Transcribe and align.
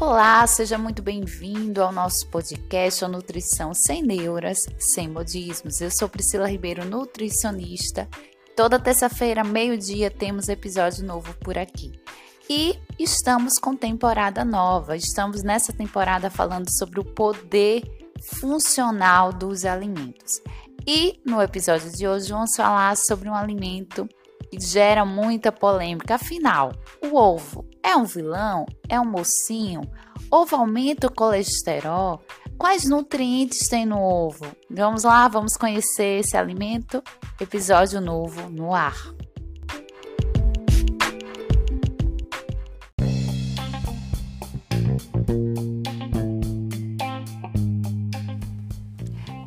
Olá, 0.00 0.46
seja 0.46 0.78
muito 0.78 1.02
bem-vindo 1.02 1.82
ao 1.82 1.90
nosso 1.90 2.24
podcast 2.28 3.04
a 3.04 3.08
Nutrição 3.08 3.74
Sem 3.74 4.00
Neuras, 4.00 4.58
Sem 4.78 5.08
Modismos. 5.08 5.80
Eu 5.80 5.90
sou 5.90 6.08
Priscila 6.08 6.48
Ribeiro, 6.48 6.84
nutricionista. 6.84 8.08
Toda 8.54 8.78
terça-feira, 8.78 9.42
meio-dia, 9.42 10.08
temos 10.08 10.48
episódio 10.48 11.04
novo 11.04 11.34
por 11.40 11.58
aqui. 11.58 12.00
E 12.48 12.78
estamos 12.96 13.58
com 13.58 13.74
temporada 13.74 14.44
nova. 14.44 14.96
Estamos 14.96 15.42
nessa 15.42 15.72
temporada 15.72 16.30
falando 16.30 16.68
sobre 16.70 17.00
o 17.00 17.04
poder 17.04 17.82
funcional 18.22 19.32
dos 19.32 19.64
alimentos. 19.64 20.40
E 20.86 21.20
no 21.26 21.42
episódio 21.42 21.90
de 21.90 22.06
hoje 22.06 22.30
vamos 22.30 22.54
falar 22.54 22.96
sobre 22.96 23.28
um 23.28 23.34
alimento 23.34 24.08
que 24.50 24.60
gera 24.60 25.04
muita 25.04 25.52
polêmica. 25.52 26.14
Afinal, 26.14 26.72
o 27.02 27.16
ovo 27.16 27.66
é 27.82 27.96
um 27.96 28.04
vilão? 28.04 28.66
É 28.88 28.98
um 29.00 29.04
mocinho? 29.04 29.82
Ovo 30.30 30.56
aumenta 30.56 31.06
o 31.06 31.12
colesterol? 31.12 32.20
Quais 32.58 32.84
nutrientes 32.84 33.68
tem 33.68 33.86
no 33.86 34.00
ovo? 34.00 34.46
Vamos 34.68 35.04
lá, 35.04 35.28
vamos 35.28 35.56
conhecer 35.56 36.20
esse 36.20 36.36
alimento. 36.36 37.02
Episódio 37.40 38.00
novo 38.00 38.50
no 38.50 38.74
ar. 38.74 38.96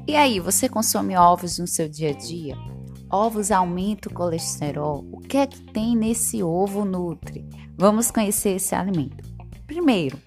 E 0.08 0.16
aí, 0.16 0.40
você 0.40 0.68
consome 0.68 1.16
ovos 1.16 1.58
no 1.58 1.68
seu 1.68 1.88
dia 1.88 2.10
a 2.10 2.14
dia? 2.14 2.71
Ovos 3.12 3.52
aumentam 3.52 4.10
o 4.10 4.16
colesterol? 4.16 5.06
O 5.12 5.20
que 5.20 5.36
é 5.36 5.46
que 5.46 5.60
tem 5.60 5.98
nesse 5.98 6.42
ovo 6.42 6.86
Nutri? 6.86 7.46
Vamos 7.78 8.10
conhecer 8.10 8.56
esse 8.56 8.74
alimento. 8.74 9.30
Primeiro, 9.68 10.18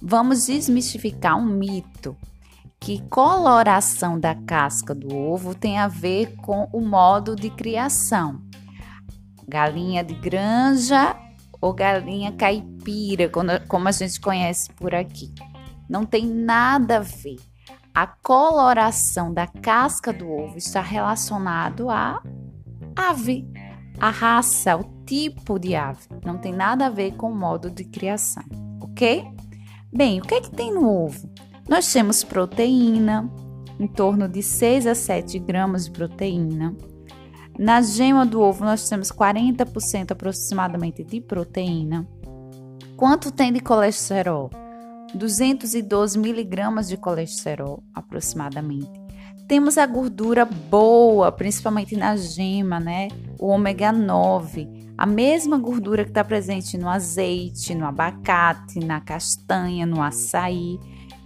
vamos 0.00 0.46
desmistificar 0.46 1.36
um 1.36 1.44
mito 1.44 2.16
que 2.80 3.02
coloração 3.10 4.18
da 4.18 4.34
casca 4.34 4.94
do 4.94 5.14
ovo 5.14 5.54
tem 5.54 5.78
a 5.78 5.86
ver 5.86 6.34
com 6.36 6.66
o 6.72 6.80
modo 6.80 7.36
de 7.36 7.50
criação. 7.50 8.40
Galinha 9.46 10.02
de 10.02 10.14
granja 10.14 11.14
ou 11.60 11.74
galinha 11.74 12.32
caipira, 12.32 13.30
como 13.68 13.86
a 13.86 13.92
gente 13.92 14.18
conhece 14.18 14.72
por 14.72 14.94
aqui. 14.94 15.30
Não 15.86 16.06
tem 16.06 16.24
nada 16.24 16.96
a 16.96 17.00
ver. 17.00 17.36
A 17.94 18.06
coloração 18.06 19.34
da 19.34 19.46
casca 19.46 20.12
do 20.12 20.30
ovo 20.30 20.56
está 20.56 20.80
relacionado 20.80 21.90
à 21.90 22.22
ave, 22.94 23.46
a 23.98 24.10
raça, 24.10 24.76
o 24.76 24.84
tipo 25.04 25.58
de 25.58 25.74
ave. 25.74 26.06
Não 26.24 26.38
tem 26.38 26.52
nada 26.52 26.86
a 26.86 26.90
ver 26.90 27.16
com 27.16 27.30
o 27.30 27.34
modo 27.34 27.70
de 27.70 27.84
criação, 27.84 28.44
ok? 28.80 29.24
Bem, 29.92 30.20
o 30.20 30.22
que 30.22 30.34
é 30.34 30.40
que 30.40 30.50
tem 30.50 30.72
no 30.72 30.88
ovo? 30.88 31.28
Nós 31.68 31.92
temos 31.92 32.22
proteína, 32.22 33.28
em 33.78 33.88
torno 33.88 34.28
de 34.28 34.42
6 34.42 34.86
a 34.86 34.94
7 34.94 35.38
gramas 35.40 35.86
de 35.86 35.90
proteína. 35.90 36.76
Na 37.58 37.82
gema 37.82 38.24
do 38.24 38.40
ovo, 38.40 38.64
nós 38.64 38.88
temos 38.88 39.10
40% 39.10 40.12
aproximadamente 40.12 41.02
de 41.02 41.20
proteína. 41.20 42.08
Quanto 42.96 43.32
tem 43.32 43.52
de 43.52 43.60
colesterol? 43.60 44.50
212 45.14 46.18
miligramas 46.18 46.88
de 46.88 46.96
colesterol, 46.96 47.82
aproximadamente. 47.94 49.00
Temos 49.48 49.76
a 49.76 49.86
gordura 49.86 50.44
boa, 50.44 51.32
principalmente 51.32 51.96
na 51.96 52.16
gema, 52.16 52.78
né? 52.78 53.08
O 53.38 53.48
ômega 53.48 53.90
9, 53.90 54.94
a 54.96 55.06
mesma 55.06 55.58
gordura 55.58 56.04
que 56.04 56.10
está 56.10 56.22
presente 56.22 56.78
no 56.78 56.88
azeite, 56.88 57.74
no 57.74 57.86
abacate, 57.86 58.78
na 58.78 59.00
castanha, 59.00 59.84
no 59.86 60.02
açaí. 60.02 60.78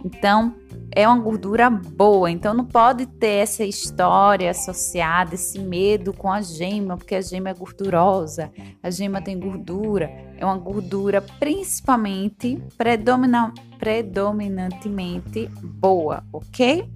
Então, 0.03 0.55
é 0.95 1.05
uma 1.07 1.19
gordura 1.19 1.69
boa. 1.69 2.31
Então, 2.31 2.53
não 2.53 2.65
pode 2.65 3.05
ter 3.05 3.43
essa 3.43 3.65
história 3.65 4.49
associada, 4.49 5.35
esse 5.35 5.59
medo 5.59 6.13
com 6.13 6.31
a 6.31 6.41
gema, 6.41 6.95
porque 6.95 7.15
a 7.15 7.21
gema 7.21 7.49
é 7.49 7.53
gordurosa, 7.53 8.49
a 8.81 8.89
gema 8.89 9.21
tem 9.21 9.37
gordura. 9.37 10.09
É 10.37 10.45
uma 10.45 10.57
gordura 10.57 11.21
principalmente, 11.21 12.63
predomina, 12.77 13.53
predominantemente 13.77 15.49
boa, 15.61 16.23
ok? 16.31 16.89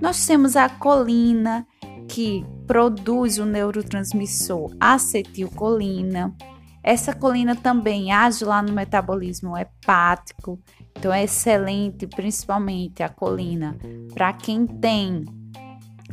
Nós 0.00 0.24
temos 0.24 0.54
a 0.54 0.68
colina, 0.68 1.66
que 2.10 2.44
produz 2.66 3.38
o 3.38 3.44
neurotransmissor 3.44 4.74
acetilcolina. 4.80 6.34
Essa 6.82 7.14
colina 7.14 7.54
também 7.54 8.10
age 8.10 8.44
lá 8.44 8.60
no 8.62 8.72
metabolismo 8.72 9.56
hepático, 9.56 10.58
então 10.96 11.12
é 11.12 11.24
excelente, 11.24 12.06
principalmente 12.06 13.02
a 13.02 13.08
colina, 13.08 13.76
para 14.12 14.32
quem 14.32 14.66
tem 14.66 15.24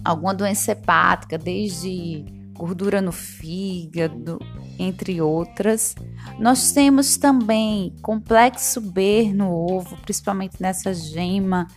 alguma 0.04 0.34
doença 0.34 0.72
hepática, 0.72 1.38
desde 1.38 2.26
gordura 2.54 3.02
no 3.02 3.12
fígado, 3.12 4.40
entre 4.80 5.22
outras. 5.22 5.96
Nós 6.40 6.72
temos 6.72 7.18
também 7.18 7.94
complexo 8.02 8.82
B 8.82 9.32
no 9.34 9.52
ovo, 9.52 9.98
principalmente 9.98 10.62
nessa 10.62 10.94
gema 10.94 11.68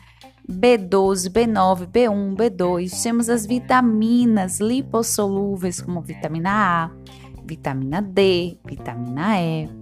B12, 0.50 1.30
B9, 1.30 1.86
B1, 1.86 2.34
B2. 2.36 3.02
Temos 3.02 3.28
as 3.28 3.46
vitaminas 3.46 4.58
lipossolúveis, 4.58 5.80
como 5.80 6.00
vitamina 6.00 6.50
A, 6.50 6.90
vitamina 7.44 8.02
D, 8.02 8.58
vitamina 8.64 9.40
E. 9.40 9.79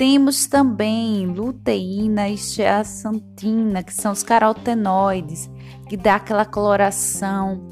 Temos 0.00 0.46
também 0.46 1.26
luteína 1.26 2.26
e 2.30 2.34
zeaxantina, 2.34 3.82
que 3.82 3.92
são 3.92 4.12
os 4.12 4.22
carotenoides, 4.22 5.50
que 5.90 5.94
dá 5.94 6.14
aquela 6.14 6.46
coloração 6.46 7.68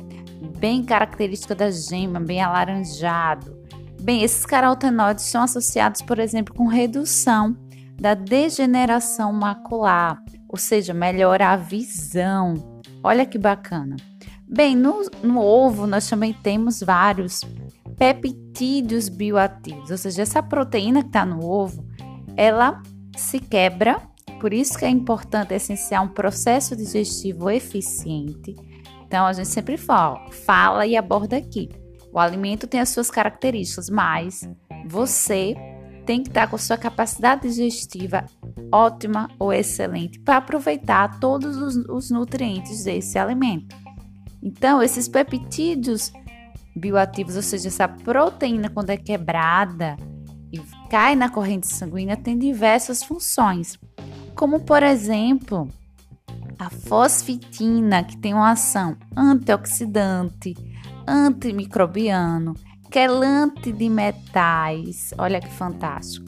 bem 0.58 0.84
característica 0.84 1.54
da 1.54 1.70
gema, 1.70 2.20
bem 2.20 2.42
alaranjado. 2.42 3.56
Bem, 4.02 4.22
esses 4.22 4.44
carotenoides 4.44 5.24
são 5.24 5.42
associados, 5.42 6.02
por 6.02 6.18
exemplo, 6.18 6.54
com 6.54 6.66
redução 6.66 7.56
da 7.98 8.12
degeneração 8.12 9.32
macular, 9.32 10.22
ou 10.50 10.58
seja, 10.58 10.92
melhora 10.92 11.48
a 11.48 11.56
visão. 11.56 12.82
Olha 13.02 13.24
que 13.24 13.38
bacana. 13.38 13.96
Bem, 14.46 14.76
no, 14.76 15.00
no 15.22 15.40
ovo 15.40 15.86
nós 15.86 16.06
também 16.06 16.34
temos 16.34 16.82
vários 16.82 17.40
peptídeos 17.96 19.08
bioativos, 19.08 19.90
ou 19.90 19.96
seja, 19.96 20.20
essa 20.20 20.42
proteína 20.42 21.00
que 21.00 21.08
está 21.08 21.24
no 21.24 21.42
ovo, 21.42 21.87
ela 22.38 22.80
se 23.16 23.40
quebra, 23.40 24.00
por 24.40 24.52
isso 24.52 24.78
que 24.78 24.84
é 24.84 24.88
importante, 24.88 25.52
é 25.52 25.56
essencial 25.56 26.04
um 26.04 26.08
processo 26.08 26.76
digestivo 26.76 27.50
eficiente. 27.50 28.54
Então 29.04 29.26
a 29.26 29.32
gente 29.32 29.48
sempre 29.48 29.76
fala, 29.76 30.30
fala 30.30 30.86
e 30.86 30.96
aborda 30.96 31.36
aqui. 31.36 31.68
O 32.12 32.18
alimento 32.18 32.68
tem 32.68 32.78
as 32.78 32.90
suas 32.90 33.10
características, 33.10 33.90
mas 33.90 34.48
você 34.86 35.56
tem 36.06 36.22
que 36.22 36.28
estar 36.28 36.46
com 36.46 36.56
sua 36.56 36.76
capacidade 36.76 37.42
digestiva 37.42 38.24
ótima 38.72 39.28
ou 39.36 39.52
excelente 39.52 40.20
para 40.20 40.36
aproveitar 40.36 41.18
todos 41.18 41.56
os, 41.56 41.76
os 41.88 42.10
nutrientes 42.10 42.84
desse 42.84 43.18
alimento. 43.18 43.76
Então, 44.40 44.80
esses 44.80 45.08
peptídeos 45.08 46.12
bioativos, 46.76 47.34
ou 47.34 47.42
seja, 47.42 47.66
essa 47.66 47.88
proteína 47.88 48.70
quando 48.70 48.90
é 48.90 48.96
quebrada 48.96 49.96
e 50.52 50.58
cai 50.90 51.14
na 51.14 51.28
corrente 51.28 51.66
sanguínea, 51.66 52.16
tem 52.16 52.38
diversas 52.38 53.02
funções, 53.02 53.78
como 54.34 54.60
por 54.60 54.82
exemplo, 54.82 55.68
a 56.58 56.70
fosfitina, 56.70 58.02
que 58.02 58.16
tem 58.16 58.34
uma 58.34 58.50
ação 58.50 58.96
antioxidante, 59.16 60.54
antimicrobiano, 61.06 62.54
quelante 62.90 63.72
de 63.72 63.88
metais. 63.88 65.12
Olha 65.16 65.40
que 65.40 65.50
fantástico. 65.50 66.26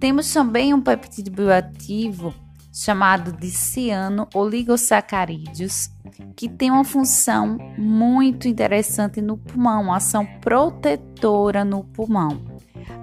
Temos 0.00 0.32
também 0.32 0.72
um 0.72 0.80
peptídeo 0.80 1.32
bioativo 1.32 2.34
chamado 2.72 3.32
de 3.32 3.50
ciano 3.50 4.28
oligosacarídeos, 4.34 5.90
que 6.36 6.48
tem 6.48 6.70
uma 6.70 6.84
função 6.84 7.56
muito 7.78 8.46
interessante 8.46 9.22
no 9.22 9.38
pulmão, 9.38 9.84
uma 9.84 9.96
ação 9.96 10.26
protetora 10.40 11.64
no 11.64 11.82
pulmão. 11.82 12.55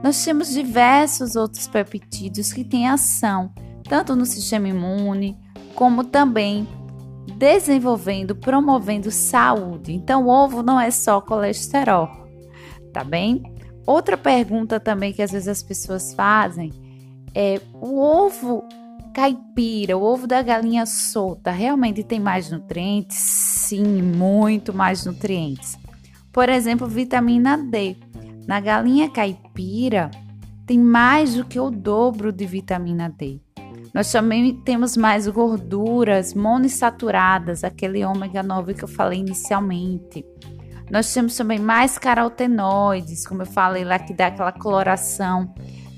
Nós 0.03 0.23
temos 0.23 0.49
diversos 0.49 1.35
outros 1.35 1.67
peptídeos 1.67 2.51
que 2.51 2.63
têm 2.63 2.87
ação 2.87 3.51
tanto 3.83 4.15
no 4.15 4.25
sistema 4.25 4.67
imune, 4.67 5.37
como 5.75 6.03
também 6.03 6.67
desenvolvendo, 7.37 8.35
promovendo 8.35 9.11
saúde. 9.11 9.93
Então, 9.93 10.25
o 10.25 10.29
ovo 10.29 10.63
não 10.63 10.79
é 10.79 10.91
só 10.91 11.21
colesterol, 11.21 12.09
tá 12.91 13.03
bem? 13.03 13.43
Outra 13.85 14.17
pergunta 14.17 14.79
também 14.79 15.11
que 15.11 15.21
às 15.21 15.31
vezes 15.31 15.47
as 15.47 15.63
pessoas 15.63 16.13
fazem 16.13 16.71
é: 17.35 17.59
o 17.73 17.99
ovo 17.99 18.63
caipira, 19.13 19.97
o 19.97 20.03
ovo 20.03 20.25
da 20.25 20.41
galinha 20.41 20.85
solta, 20.85 21.51
realmente 21.51 22.03
tem 22.03 22.19
mais 22.19 22.49
nutrientes? 22.49 23.17
Sim, 23.17 24.01
muito 24.01 24.73
mais 24.73 25.05
nutrientes. 25.05 25.77
Por 26.31 26.49
exemplo, 26.49 26.87
vitamina 26.87 27.57
D. 27.57 27.95
Na 28.47 28.59
galinha 28.59 29.09
caipira 29.09 30.11
tem 30.65 30.77
mais 30.77 31.35
do 31.35 31.45
que 31.45 31.59
o 31.59 31.69
dobro 31.69 32.31
de 32.31 32.45
vitamina 32.45 33.09
D. 33.09 33.39
Nós 33.93 34.11
também 34.11 34.55
temos 34.61 34.97
mais 34.97 35.27
gorduras 35.27 36.33
monoinsaturadas, 36.33 37.63
aquele 37.63 38.03
ômega 38.03 38.41
9 38.41 38.73
que 38.73 38.83
eu 38.83 38.87
falei 38.87 39.19
inicialmente. 39.19 40.25
Nós 40.89 41.13
temos 41.13 41.35
também 41.35 41.59
mais 41.59 41.97
carotenoides, 41.97 43.25
como 43.25 43.43
eu 43.43 43.45
falei 43.45 43.83
lá, 43.83 43.99
que 43.99 44.13
dá 44.13 44.27
aquela 44.27 44.51
coloração 44.51 45.53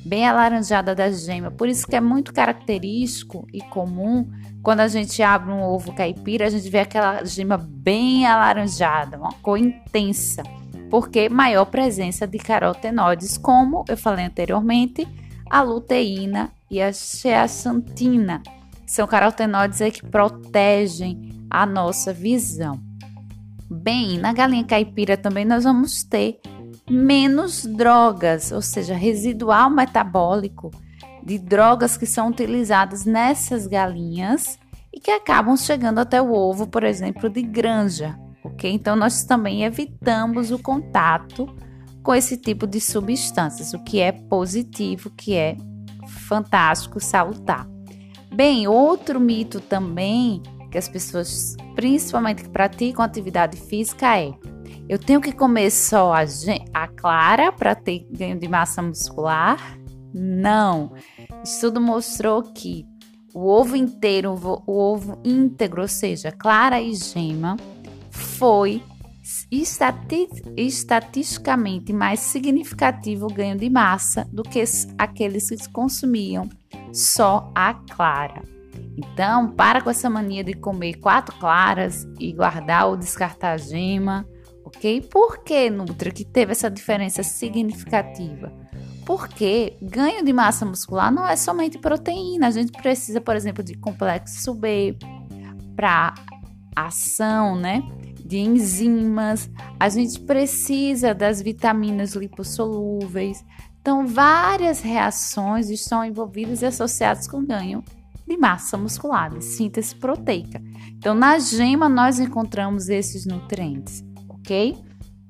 bem 0.05 0.27
alaranjada 0.27 0.93
da 0.93 1.09
gema. 1.09 1.49
Por 1.49 1.67
isso 1.67 1.87
que 1.87 1.95
é 1.95 2.01
muito 2.01 2.33
característico 2.33 3.47
e 3.51 3.61
comum 3.61 4.29
quando 4.61 4.81
a 4.81 4.87
gente 4.87 5.21
abre 5.23 5.51
um 5.51 5.61
ovo 5.61 5.93
caipira, 5.93 6.47
a 6.47 6.49
gente 6.49 6.69
vê 6.69 6.79
aquela 6.79 7.23
gema 7.23 7.57
bem 7.57 8.25
alaranjada, 8.25 9.17
uma 9.17 9.31
cor 9.33 9.57
intensa, 9.57 10.43
porque 10.89 11.29
maior 11.29 11.65
presença 11.65 12.27
de 12.27 12.37
carotenoides, 12.37 13.37
como 13.37 13.83
eu 13.87 13.97
falei 13.97 14.25
anteriormente, 14.25 15.07
a 15.49 15.61
luteína 15.61 16.51
e 16.69 16.81
a 16.81 16.91
zeaxantina. 16.91 18.41
São 18.85 19.07
carotenoides 19.07 19.79
que 19.93 20.05
protegem 20.05 21.47
a 21.49 21.65
nossa 21.65 22.13
visão. 22.13 22.79
Bem, 23.69 24.19
na 24.19 24.31
galinha 24.31 24.63
caipira 24.63 25.17
também 25.17 25.43
nós 25.43 25.63
vamos 25.63 26.03
ter 26.03 26.39
menos 26.89 27.65
drogas, 27.65 28.51
ou 28.51 28.61
seja, 28.61 28.95
residual 28.95 29.69
metabólico 29.69 30.71
de 31.23 31.39
drogas 31.39 31.97
que 31.97 32.05
são 32.05 32.27
utilizadas 32.27 33.05
nessas 33.05 33.65
galinhas 33.65 34.59
e 34.93 34.99
que 34.99 35.09
acabam 35.09 35.57
chegando 35.57 35.99
até 35.99 36.21
o 36.21 36.31
ovo, 36.31 36.67
por 36.67 36.83
exemplo, 36.83 37.27
de 37.27 37.41
granja, 37.41 38.17
ok? 38.55 38.71
Então, 38.71 38.95
nós 38.95 39.23
também 39.23 39.63
evitamos 39.63 40.49
o 40.49 40.57
contato 40.57 41.45
com 42.01 42.15
esse 42.15 42.37
tipo 42.37 42.65
de 42.65 42.79
substâncias, 42.79 43.73
o 43.73 43.83
que 43.83 43.99
é 43.99 44.11
positivo, 44.11 45.11
que 45.11 45.35
é 45.35 45.57
fantástico, 46.27 46.99
salutar. 46.99 47.67
Bem, 48.33 48.67
outro 48.67 49.19
mito 49.19 49.59
também 49.59 50.41
que 50.71 50.77
as 50.77 50.89
pessoas, 50.89 51.55
principalmente 51.75 52.43
que 52.43 52.49
praticam 52.49 53.03
atividade 53.03 53.57
física, 53.57 54.17
é: 54.17 54.33
eu 54.89 54.99
tenho 54.99 55.21
que 55.21 55.31
comer 55.31 55.71
só 55.71 56.13
a, 56.13 56.25
a 56.73 56.87
clara 56.87 57.51
para 57.51 57.75
ter 57.75 58.07
ganho 58.11 58.37
de 58.37 58.47
massa 58.47 58.81
muscular? 58.81 59.57
Não. 60.13 60.93
Estudo 61.43 61.81
mostrou 61.81 62.43
que 62.43 62.85
o 63.33 63.47
ovo 63.47 63.75
inteiro, 63.75 64.33
o 64.65 64.77
ovo 64.77 65.19
íntegro, 65.23 65.81
ou 65.81 65.87
seja, 65.87 66.31
clara 66.31 66.81
e 66.81 66.93
gema, 66.93 67.57
foi 68.15 68.81
estati 69.51 70.29
estatisticamente 70.55 71.91
mais 71.91 72.19
significativo 72.19 73.25
o 73.25 73.33
ganho 73.33 73.57
de 73.57 73.69
massa 73.69 74.27
do 74.31 74.43
que 74.43 74.63
aqueles 74.97 75.49
que 75.49 75.71
consumiam 75.71 76.47
só 76.93 77.51
a 77.55 77.73
clara. 77.73 78.43
Então, 78.97 79.51
para 79.51 79.81
com 79.81 79.89
essa 79.89 80.09
mania 80.09 80.43
de 80.43 80.53
comer 80.53 80.95
quatro 80.95 81.35
claras 81.37 82.07
e 82.19 82.31
guardar 82.31 82.87
ou 82.87 82.95
descartar 82.95 83.53
a 83.53 83.57
gema, 83.57 84.25
ok? 84.63 85.01
Por 85.01 85.43
que, 85.43 85.69
Nutra, 85.69 86.11
que 86.11 86.23
teve 86.23 86.51
essa 86.51 86.69
diferença 86.69 87.23
significativa? 87.23 88.53
Porque 89.05 89.77
ganho 89.81 90.23
de 90.23 90.33
massa 90.33 90.65
muscular 90.65 91.11
não 91.11 91.27
é 91.27 91.35
somente 91.35 91.77
proteína, 91.77 92.47
a 92.47 92.51
gente 92.51 92.71
precisa, 92.71 93.19
por 93.19 93.35
exemplo, 93.35 93.63
de 93.63 93.75
complexo 93.77 94.53
B 94.53 94.97
para 95.75 96.13
ação, 96.75 97.55
né? 97.55 97.81
De 98.25 98.39
enzimas, 98.39 99.47
a 99.79 99.87
gente 99.87 100.19
precisa 100.21 101.13
das 101.13 101.39
vitaminas 101.39 102.15
lipossolúveis. 102.15 103.45
Então, 103.79 104.07
várias 104.07 104.81
reações 104.81 105.69
estão 105.69 106.03
envolvidas 106.03 106.63
e 106.63 106.65
associadas 106.65 107.27
com 107.27 107.45
ganho 107.45 107.83
de 108.27 108.35
massa 108.35 108.75
muscular, 108.77 109.29
de 109.29 109.43
síntese 109.43 109.93
proteica. 109.95 110.59
Então, 110.97 111.13
na 111.13 111.37
gema 111.37 111.87
nós 111.87 112.19
encontramos 112.19 112.89
esses 112.89 113.27
nutrientes, 113.27 114.03
ok? 114.27 114.75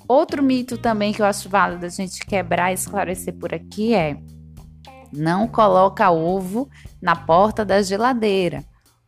Outro 0.07 0.41
mito 0.41 0.77
também 0.77 1.11
que 1.11 1.21
eu 1.21 1.25
acho 1.25 1.49
válido 1.49 1.85
a 1.85 1.89
gente 1.89 2.25
quebrar 2.25 2.71
e 2.71 2.75
esclarecer 2.75 3.33
por 3.33 3.53
aqui 3.53 3.93
é: 3.93 4.17
não 5.11 5.47
coloca 5.47 6.09
ovo 6.11 6.69
na 7.01 7.15
porta 7.15 7.65
da 7.65 7.81
geladeira. 7.81 8.63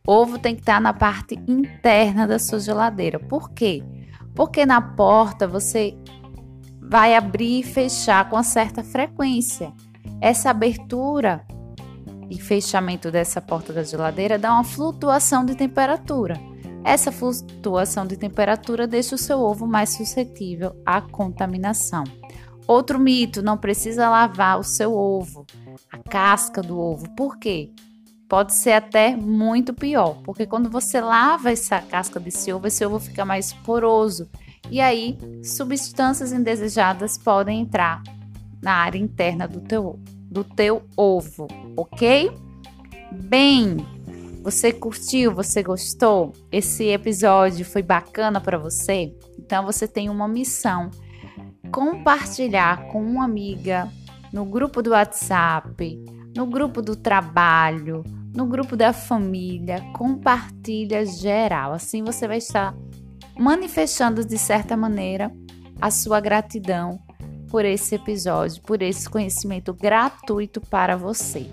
Ovo 0.07 0.39
tem 0.39 0.55
que 0.55 0.61
estar 0.61 0.79
na 0.79 0.93
parte 0.93 1.35
interna 1.45 2.25
da 2.25 2.39
sua 2.39 2.61
geladeira. 2.61 3.19
Por 3.19 3.51
quê? 3.51 3.83
Porque 4.33 4.65
na 4.65 4.81
porta 4.81 5.45
você 5.45 5.97
vai 6.81 7.13
abrir 7.13 7.59
e 7.59 7.63
fechar 7.63 8.29
com 8.29 8.41
certa 8.41 8.81
frequência. 8.81 9.73
Essa 10.21 10.49
abertura 10.49 11.45
e 12.29 12.39
fechamento 12.39 13.11
dessa 13.11 13.41
porta 13.41 13.73
da 13.73 13.83
geladeira 13.83 14.39
dá 14.39 14.53
uma 14.53 14.63
flutuação 14.63 15.45
de 15.45 15.55
temperatura. 15.55 16.39
Essa 16.85 17.11
flutuação 17.11 18.07
de 18.07 18.15
temperatura 18.15 18.87
deixa 18.87 19.15
o 19.15 19.17
seu 19.17 19.41
ovo 19.41 19.67
mais 19.67 19.89
suscetível 19.89 20.73
à 20.85 21.01
contaminação. 21.01 22.05
Outro 22.65 22.97
mito: 22.97 23.41
não 23.41 23.57
precisa 23.57 24.09
lavar 24.09 24.57
o 24.57 24.63
seu 24.63 24.93
ovo, 24.93 25.45
a 25.91 25.97
casca 25.97 26.61
do 26.61 26.79
ovo. 26.79 27.09
Por 27.13 27.37
quê? 27.37 27.71
Pode 28.27 28.53
ser 28.53 28.73
até 28.73 29.15
muito 29.15 29.73
pior, 29.73 30.21
porque 30.23 30.45
quando 30.45 30.69
você 30.69 30.99
lava 30.99 31.51
essa 31.51 31.79
casca 31.81 32.19
desse 32.19 32.51
ovo, 32.51 32.67
esse 32.67 32.85
ovo 32.85 32.99
fica 32.99 33.23
mais 33.23 33.53
poroso 33.53 34.29
e 34.69 34.81
aí 34.81 35.17
substâncias 35.41 36.33
indesejadas 36.33 37.17
podem 37.17 37.61
entrar 37.61 38.03
na 38.61 38.73
área 38.73 38.97
interna 38.97 39.47
do 39.47 39.61
teu, 39.61 39.97
do 40.29 40.43
teu 40.43 40.83
ovo, 40.97 41.47
ok? 41.77 42.29
Bem, 43.13 43.77
você 44.43 44.73
curtiu? 44.73 45.33
Você 45.33 45.63
gostou? 45.63 46.33
Esse 46.51 46.85
episódio 46.87 47.65
foi 47.65 47.81
bacana 47.81 48.41
para 48.41 48.57
você? 48.57 49.15
Então 49.39 49.65
você 49.65 49.87
tem 49.87 50.09
uma 50.09 50.27
missão: 50.27 50.91
compartilhar 51.71 52.87
com 52.89 53.01
uma 53.01 53.23
amiga 53.23 53.89
no 54.33 54.43
grupo 54.43 54.81
do 54.81 54.89
WhatsApp, 54.89 55.97
no 56.37 56.45
grupo 56.45 56.83
do 56.83 56.95
trabalho, 56.95 58.03
no 58.31 58.45
grupo 58.45 58.77
da 58.77 58.93
família. 58.93 59.81
Compartilha 59.93 61.03
geral. 61.03 61.73
Assim 61.73 62.03
você 62.03 62.27
vai 62.27 62.37
estar 62.37 62.75
manifestando 63.35 64.23
de 64.23 64.37
certa 64.37 64.77
maneira 64.77 65.31
a 65.81 65.89
sua 65.89 66.19
gratidão 66.19 66.99
por 67.49 67.65
esse 67.65 67.95
episódio, 67.95 68.61
por 68.61 68.83
esse 68.83 69.09
conhecimento 69.09 69.73
gratuito 69.73 70.61
para 70.61 70.95
você. 70.95 71.49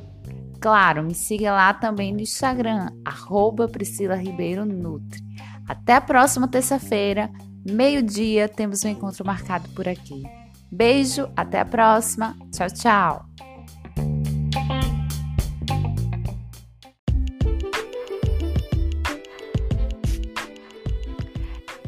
Claro, 0.60 1.02
me 1.02 1.14
siga 1.14 1.52
lá 1.52 1.72
também 1.72 2.12
no 2.12 2.20
Instagram, 2.20 2.90
arroba 3.04 3.66
Priscila 3.66 4.14
Ribeiro 4.14 4.66
Nutri. 4.66 5.22
Até 5.66 5.94
a 5.94 6.00
próxima 6.00 6.46
terça-feira, 6.46 7.30
meio-dia, 7.66 8.48
temos 8.48 8.84
um 8.84 8.88
encontro 8.88 9.24
marcado 9.24 9.66
por 9.70 9.88
aqui. 9.88 10.22
Beijo, 10.70 11.28
até 11.34 11.60
a 11.60 11.64
próxima. 11.64 12.36
Tchau, 12.50 12.68
tchau. 12.68 13.53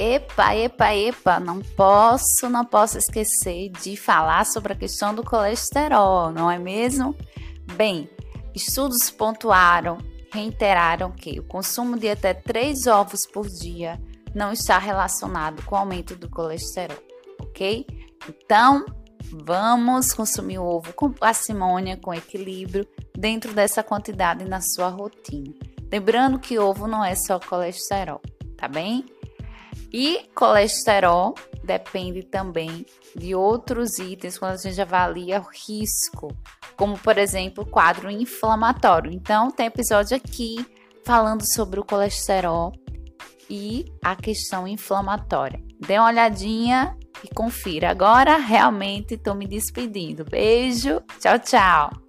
Epa, 0.06 0.54
epa, 0.54 0.94
epa, 0.94 1.40
não 1.40 1.60
posso, 1.60 2.48
não 2.48 2.64
posso 2.64 2.96
esquecer 2.96 3.70
de 3.70 3.96
falar 3.96 4.46
sobre 4.46 4.72
a 4.72 4.76
questão 4.76 5.12
do 5.12 5.24
colesterol, 5.24 6.30
não 6.30 6.48
é 6.48 6.60
mesmo? 6.60 7.12
Bem, 7.74 8.08
Estudos 8.54 9.10
pontuaram, 9.10 9.98
reiteraram 10.32 11.10
que 11.10 11.40
o 11.40 11.42
consumo 11.42 11.98
de 11.98 12.08
até 12.08 12.32
3 12.32 12.86
ovos 12.86 13.26
por 13.26 13.48
dia 13.48 14.00
não 14.32 14.52
está 14.52 14.78
relacionado 14.78 15.62
com 15.64 15.74
o 15.74 15.78
aumento 15.78 16.14
do 16.14 16.30
colesterol, 16.30 16.96
ok? 17.40 17.84
Então, 18.28 18.86
vamos 19.44 20.14
consumir 20.14 20.58
o 20.58 20.64
ovo 20.64 20.92
com 20.92 21.10
parcimônia, 21.12 21.96
com 21.96 22.14
equilíbrio, 22.14 22.86
dentro 23.12 23.52
dessa 23.52 23.82
quantidade 23.82 24.44
na 24.44 24.60
sua 24.60 24.88
rotina. 24.88 25.52
Lembrando 25.90 26.38
que 26.38 26.58
ovo 26.58 26.86
não 26.86 27.04
é 27.04 27.16
só 27.16 27.40
colesterol, 27.40 28.22
tá 28.56 28.68
bem? 28.68 29.04
E 29.92 30.28
colesterol 30.34 31.34
depende 31.64 32.22
também 32.22 32.86
de 33.14 33.34
outros 33.34 33.98
itens 33.98 34.38
quando 34.38 34.52
a 34.52 34.56
gente 34.56 34.80
avalia 34.80 35.40
o 35.40 35.48
risco, 35.66 36.28
como 36.76 36.98
por 36.98 37.18
exemplo 37.18 37.66
quadro 37.66 38.10
inflamatório. 38.10 39.10
Então, 39.10 39.50
tem 39.50 39.66
episódio 39.66 40.16
aqui 40.16 40.64
falando 41.04 41.42
sobre 41.54 41.80
o 41.80 41.84
colesterol 41.84 42.72
e 43.48 43.84
a 44.04 44.16
questão 44.16 44.66
inflamatória. 44.66 45.62
Dê 45.86 45.98
uma 45.98 46.08
olhadinha 46.08 46.96
e 47.22 47.32
confira. 47.32 47.90
Agora 47.90 48.36
realmente 48.36 49.14
estou 49.14 49.34
me 49.34 49.46
despedindo. 49.46 50.24
Beijo, 50.24 51.00
tchau, 51.20 51.38
tchau. 51.38 52.05